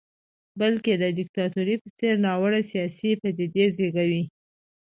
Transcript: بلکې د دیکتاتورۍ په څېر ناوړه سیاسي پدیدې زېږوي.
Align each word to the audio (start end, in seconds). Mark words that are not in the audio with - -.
بلکې 0.59 0.93
د 0.97 1.03
دیکتاتورۍ 1.17 1.75
په 1.83 1.89
څېر 1.97 2.15
ناوړه 2.25 2.61
سیاسي 2.71 3.11
پدیدې 3.21 3.65
زېږوي. 3.75 4.23